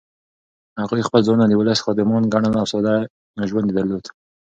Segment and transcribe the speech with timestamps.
[0.81, 2.95] هغوی خپل ځانونه د ولس خادمان ګڼل او ساده
[3.49, 4.03] ژوند یې درلود.